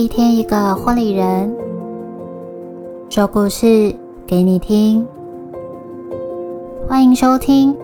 [0.00, 1.54] 一天一个婚礼人，
[3.10, 3.94] 说故事
[4.26, 5.06] 给你听。
[6.88, 7.74] 欢迎收听《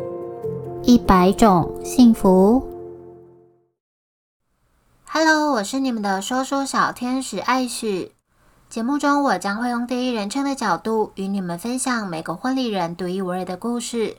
[0.83, 2.63] 一百种幸福》。
[5.05, 8.13] Hello，我是你们的说书小天使艾许。
[8.71, 14.17] 节目中，我将会用第一人称的角度与你们分享每个婚礼人独一无二的故事。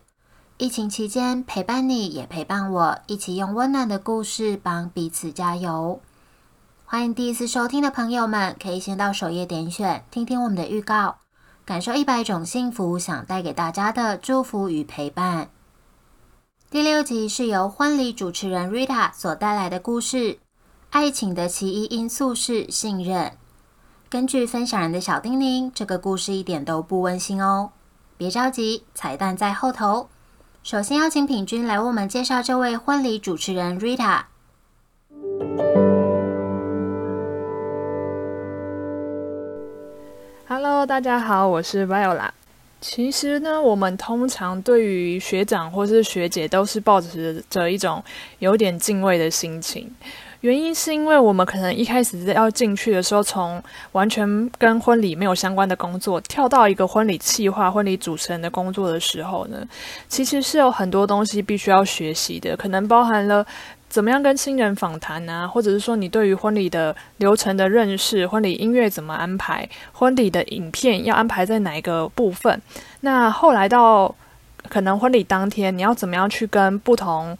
[0.59, 6.00] 疫情期间，陪伴你也陪伴我，一起用温暖的故事帮彼此加油。
[6.89, 11.18] 欢迎第一次收听的朋友们，可以先到首页点选听听我们的预告，
[11.65, 15.50] 感受一百种幸福想带给大家的祝福与陪伴。
[16.69, 20.39] 第六集是由婚礼主持人 Rita 所带来的故事，
[20.92, 23.33] 爱情的其一因素是信任。
[24.07, 27.71] 根据分享人的小叮咛，这个故事一点都不温馨哦，
[28.15, 30.07] 别着急，彩蛋在后头。
[30.64, 34.22] 首先邀请品君来为我们介绍这位婚礼主持人 Rita。
[40.50, 42.30] Hello，大家好，我是 Viola。
[42.80, 48.02] 其实呢，我们通常对于学长或是学姐都是抱持着一种
[48.40, 49.94] 有点敬畏的心情。
[50.40, 59.68] 原因是因为我们可能一开始要进去的时候，从完全跟婚礼没有相关的工作，跳到一个婚礼企划、婚礼主持人的工作的时候呢，
[60.08, 63.45] 其实是有很多东西必须要学习的，可能包含了
[63.90, 72.62] 怎么样跟新人访谈啊，或者是说你对于婚礼的流程的认识，婚礼音乐怎么安排，婚礼的影片要安排在哪一个部分。
[73.02, 74.14] 那后来到
[74.70, 77.38] 可能婚礼当天，你要怎么样去跟不同。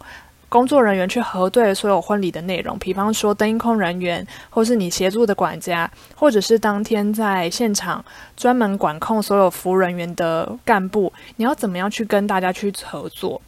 [0.50, 8.02] 工作人员去核对所有婚礼的内容，比方说灯音控人员，或是你协助的管家，或者是当天在现场
[8.34, 13.38] 专门管控所有服务人员的干部，你要怎么样去跟大家去合作？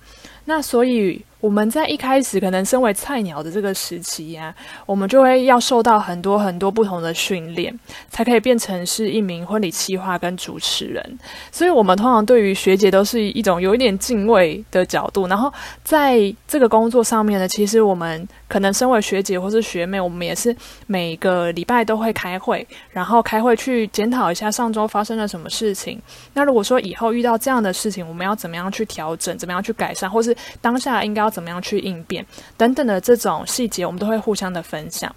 [0.50, 1.24] 那所以。
[1.40, 7.74] 我们在一开始可能身为菜鸟的这个时期呀，我们就会要受到很多很多不同的训练，
[8.10, 11.18] 才可以变成是一名婚礼企划跟主持人。
[11.50, 15.26] 所以，我们通常对于学姐都是一种有一点敬畏的角度。
[15.28, 15.50] 然后，
[15.82, 20.54] 在这个工作上面呢，其实我们可能身为学姐或是学妹，我们也是
[20.86, 25.98] 每个礼拜都会开会，然后开会去检讨一下上周发生了什么事情。
[26.34, 31.30] 那如果说以后遇到这样的事情，我们要怎么样去调整，怎么样去改善，或是当下应该要。
[31.30, 35.14] 怎么样去应变等等的这种细节，我们都会互相的分享。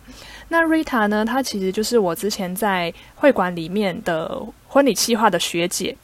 [0.48, 1.26] 那 Rita 呢？
[1.26, 5.98] 她其实就是我之前在会馆里面的婚礼计划的学姐。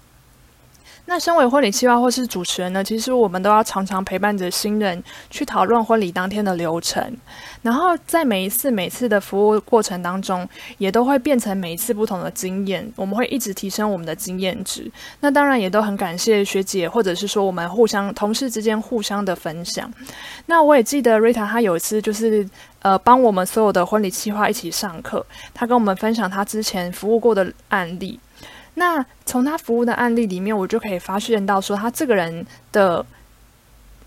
[1.10, 7.04] 那身为婚礼计划或是主持人呢，其实我们都要常常陪伴着新人去讨论婚礼当天的流程，
[7.64, 10.48] 然后在每一次每次的服务过程当中，
[10.78, 14.90] 也都会变成每一次不同的经验，我们会一直提升我们的经验值。
[15.20, 19.92] 那当然也都很感谢学姐，或者是说我们互相同事之间互相的分享。
[20.46, 22.48] 那我也记得 Rita 她有一次就是
[22.84, 28.20] 呃帮我们所有的婚礼计划一起上课，她跟我们分享她之前服务过的案例。
[28.80, 33.06] 那从他服务的案例里面，我就可以发现到说，他这个人的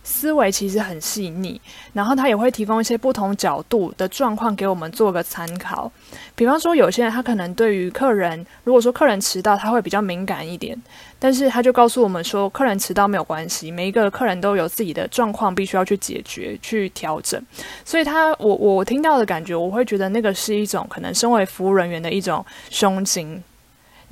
[0.03, 1.61] 思维其实很细腻，
[1.93, 5.93] 然后他也会提供一些不同角度的状况给我们做个参考。
[6.35, 10.77] 比方说，有些人他可能对于客人，如果说客人迟到，他会比较敏感一点，
[11.19, 17.41] 但是他就告诉我们说，客人迟到没有关系，每一个客人都有自己的状况，必须要去解决、去调整。
[17.85, 23.41] 所以，他我我听到的感觉，我会觉得那个是一种可能身为服务人员的一种胸襟。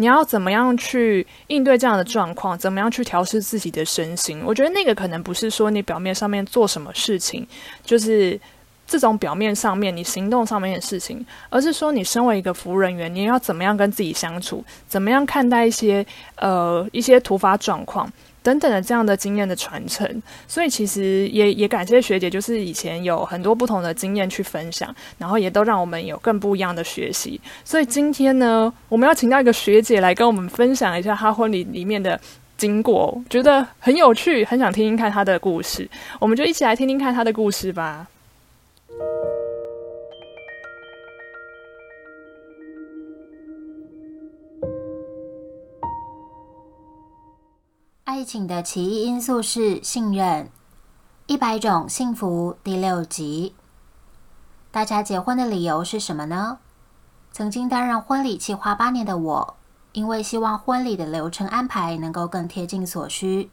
[0.00, 2.56] 你要怎么样去应对这样的状况？
[2.56, 4.40] 怎么样去调试自己的身心？
[4.46, 7.46] 我觉得那个可能不是说你表面上面做什么事情，
[7.84, 8.40] 就是
[8.86, 14.64] 这种表面上面你行动上面的事情，而是说你身为一个服务人员，你要怎么样跟自己相处？
[14.88, 16.04] 怎么样看待一些
[16.36, 18.10] 呃一些突发状况？
[18.42, 27.40] 等等的这样的经验的传承，所以其实也也感谢学姐，就是以前有很多不同的经验去分享，然后也都让我们有更不一样的学习。
[27.64, 32.18] 所以今天呢，我们要请到一个学姐来跟我们分享一下她婚礼里面的
[32.56, 35.88] 经过，觉得很有趣，很想听听看她的故事。
[36.18, 38.06] 我们就一起来听听看她的故事吧。
[48.20, 50.50] 爱情的奇异因素是信任。
[51.26, 53.54] 一百种幸福第六集，
[54.70, 56.58] 大家结婚的理由是什么呢？
[57.32, 59.56] 曾经担任婚礼计划八年的我，
[59.92, 63.50] 因为希望婚礼的流程安排能够更贴近所需，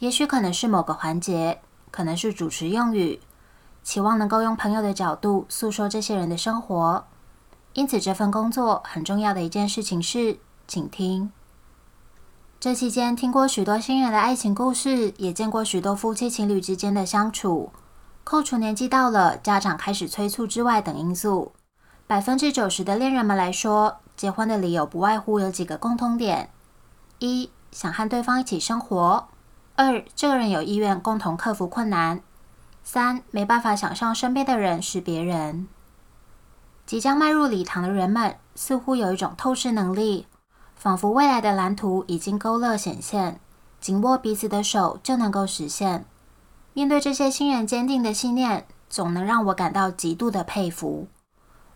[0.00, 1.60] 也许可能是某个环节，
[1.92, 3.20] 可能是主持用语，
[3.84, 7.04] 期望能够用朋友的角度诉说这些人的生活。
[7.74, 11.30] 因此，这份工作很重要的一件事情是，请听。
[12.58, 17.70] 这期间听过许多新人的爱情故事，也见过许多夫妻情侣之间的相处。
[18.24, 21.52] 扣除年纪到了、家长开始催促之外等因素，
[22.06, 26.48] 百分之九十的恋人们来说，结婚的理由不外乎有几个共通点：
[27.18, 29.28] 一、想和对方一起生活；
[29.76, 32.20] 二、这个人有意愿共同克服困难；
[32.82, 35.68] 三、没办法想象身边的人是别人。
[36.86, 40.26] 即将迈入礼堂的人们，似乎有一种透视能力，
[40.76, 43.40] 仿佛未来的蓝图已经勾勒显现，
[43.80, 46.04] 紧握彼此的手就能够实现。
[46.74, 51.08] 面对这些新人坚定的信念，总能让我感到极度的佩服。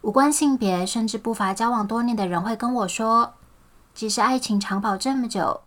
[0.03, 3.35] 无关性别，甚至不乏交往多年的人会跟我说，
[3.95, 5.63] 即使爱情长跑这么久，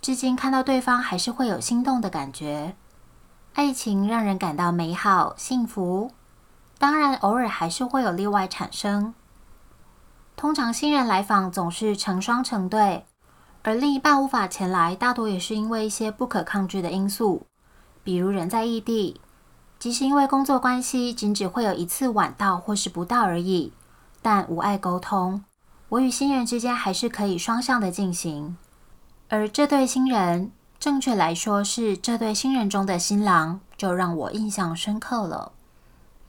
[0.00, 2.74] 至今看到对方还是会有心动的感觉。
[3.54, 6.12] 爱情让人感到美好幸福。
[6.78, 9.12] 当然，偶尔还是会有例外产生。
[10.40, 13.04] 通常新人来访总是成双成对，
[13.62, 17.44] 而另一半无法前来，大多也是因为一些不可抗拒的因素，
[18.02, 19.20] 比如人在异地，
[19.78, 23.74] 即使因为工作关系，仅只会有一次晚到或是不到而已，
[24.22, 25.44] 但无碍沟通，
[25.90, 28.56] 我与新人之间还是可以双向的进行。
[29.28, 35.52] 而这对新人，正确来说是这对新人中的新郎，就让我印象深刻了。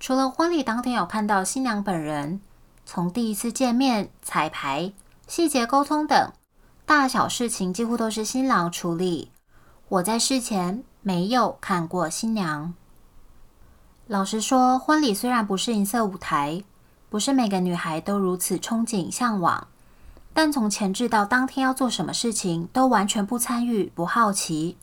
[0.02, 2.42] 除了婚礼当天有看到新娘本人，
[2.86, 4.94] 从第一次见面、彩排、
[5.28, 6.32] 细节沟通等
[6.86, 9.32] 大小事情，几乎都是新郎处理。
[9.88, 12.74] 我在事前没有看过新娘。
[14.08, 16.64] 老实说，婚礼虽然不是银色舞台，
[17.10, 19.68] 不是每个女孩都如此憧憬向往，
[20.34, 24.78] 但从前置到当天要做什么事情，都完全不参与、不好奇。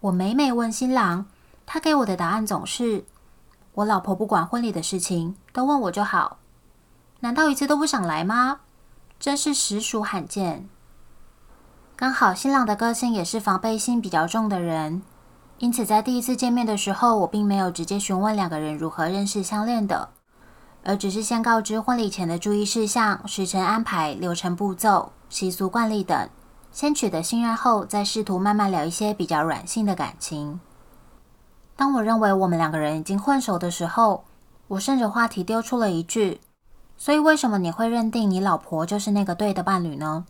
[0.00, 1.26] 我每每问新郎，
[1.64, 3.04] 他给我的答案总是。
[3.74, 6.38] 我老婆不管婚礼的事情，都问我就好。
[7.24, 8.60] 难道一次都不想来吗？
[9.18, 10.68] 真是实属罕见。
[11.96, 15.00] 刚好新郎的个性也是防备心比较重的人，
[15.56, 20.10] 因此在第一次见面的时候，我并没有直接询问两个人如何认识相恋的，
[20.84, 26.28] 而只是先告知婚礼前的注意事项、时辰安排、流程步骤、习俗惯例等，
[26.70, 30.60] 先取得信任后，再试图慢慢聊一些比较软性的感情。
[31.74, 34.24] 当我认为我们两个人已经混熟的时候，
[34.68, 36.42] 我顺着话题丢出了一句
[36.96, 40.26] ：“所以为什么你会认定你老婆就是那个对的伴侣呢？”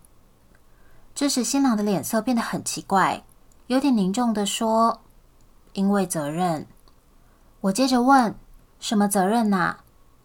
[1.15, 3.23] 这时新郎的脸色变得很奇怪，
[3.67, 5.01] 有点凝重的说
[5.73, 6.67] ：“因为责任。”
[7.61, 8.35] 我接着问
[8.79, 9.77] ：“什么责任呐？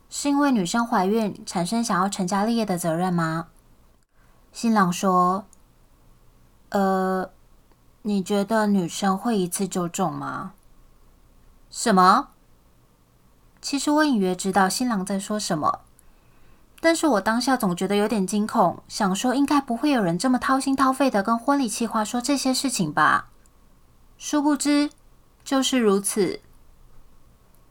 [0.08, 3.46] 是因为女生怀孕产生想要成家立业的责任吗？”
[4.52, 5.44] 新郎说
[6.70, 7.30] ：“呃，
[8.02, 10.54] 你觉得女生会一次就中吗？”
[11.70, 12.30] 什么？
[13.62, 15.82] 其实我隐约知道新郎在说什么，
[16.80, 23.28] 但是我当下总觉得有点惊恐，想说应该不会有人这么掏心掏肺的跟婚礼计划说这些事情吧。
[24.16, 24.90] 殊不知
[25.44, 26.40] 就是如此。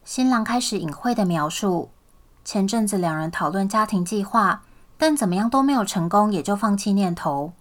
[0.05, 1.89] 新郎开始隐晦的描述，
[2.45, 4.63] 前阵子两人讨论家庭计划，
[4.97, 7.53] 但怎么样都没有成功，也就放弃念头。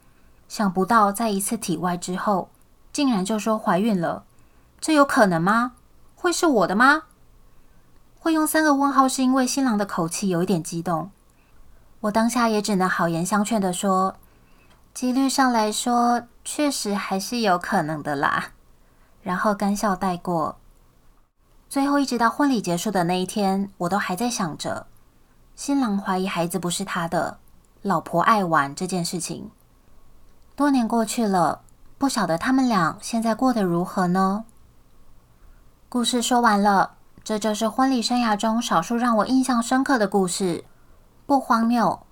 [0.48, 2.50] 想不到在一次体外之后，
[2.92, 4.24] 竟然就说怀孕了，
[4.80, 5.72] 这有可能吗？
[6.14, 7.04] 会是我的吗？
[8.18, 11.10] 会用三个问号，是因为新郎的口气有一点激动。
[12.00, 14.14] 我当下也只能好言相劝的说，
[14.94, 18.52] 几率上来说，确实还是有可能的啦。
[19.22, 20.58] 然后干笑带过。
[21.68, 24.86] 最后一直到婚礼结束的那一天，我都还在想着，
[25.56, 27.38] 新郎怀疑孩子不是他的，
[27.82, 29.50] 老婆爱玩这件事情。
[30.54, 31.62] 多年过去了，
[31.98, 34.44] 不晓得他们俩现在过得如何呢？
[35.88, 36.92] 故事说完了，
[37.24, 40.64] 这就是婚礼生涯中少数让我印象深刻的故事。
[41.28, 42.06] 不荒谬，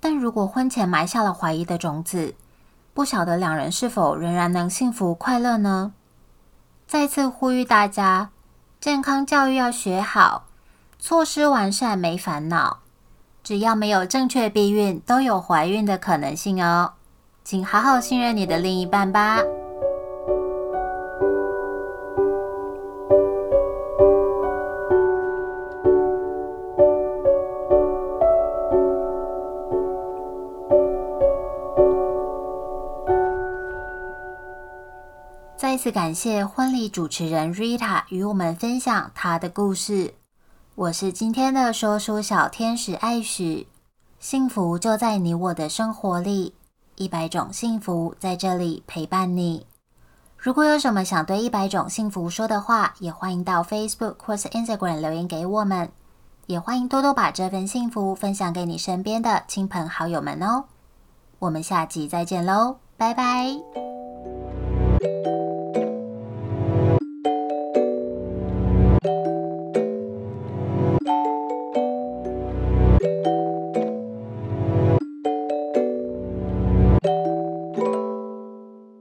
[0.00, 2.34] 但如果婚前埋下了怀疑的种子，
[2.94, 5.92] 不晓得两人是否仍然能幸福快乐呢？
[6.86, 8.30] 再次呼吁大家，
[8.80, 10.44] 健康教育要学好，
[10.98, 12.78] 措施完善没烦恼。
[13.42, 16.94] 只要没有正确避孕，都有怀孕的可能性哦。
[17.44, 19.42] 请好好信任你的另一半吧。
[35.84, 40.14] 次感谢婚礼主持人 Rita 与我们分享她的故事。
[40.76, 43.68] 我是今天的说书小天使艾许，
[44.18, 46.54] 幸福就在你我的生活里，
[46.96, 49.66] 一百种幸福在这里陪伴你。
[50.38, 55.90] 如果有什么想对一百种幸福说的话，也欢迎到 Facebook 或是 Instagram 留言给我们。
[56.46, 60.64] 也欢迎多多把这份幸福分享给你身边的亲朋好友们哦。
[61.40, 63.83] 我们下集再见喽，拜拜。